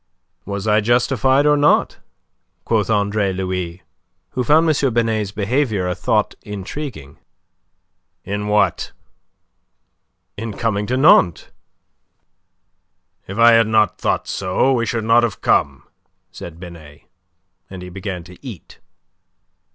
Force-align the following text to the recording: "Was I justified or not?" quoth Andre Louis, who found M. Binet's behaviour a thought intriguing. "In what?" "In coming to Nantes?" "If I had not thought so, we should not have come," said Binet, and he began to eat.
"Was 0.45 0.67
I 0.67 0.81
justified 0.81 1.45
or 1.45 1.55
not?" 1.55 1.99
quoth 2.65 2.89
Andre 2.89 3.31
Louis, 3.31 3.83
who 4.31 4.43
found 4.43 4.67
M. 4.67 4.93
Binet's 4.95 5.29
behaviour 5.31 5.87
a 5.87 5.93
thought 5.93 6.33
intriguing. 6.41 7.19
"In 8.23 8.47
what?" 8.47 8.93
"In 10.37 10.53
coming 10.53 10.87
to 10.87 10.97
Nantes?" 10.97 11.51
"If 13.27 13.37
I 13.37 13.51
had 13.51 13.67
not 13.67 13.99
thought 13.99 14.27
so, 14.27 14.73
we 14.73 14.87
should 14.87 15.03
not 15.03 15.21
have 15.21 15.39
come," 15.39 15.83
said 16.31 16.59
Binet, 16.59 17.01
and 17.69 17.83
he 17.83 17.89
began 17.89 18.23
to 18.23 18.43
eat. 18.43 18.79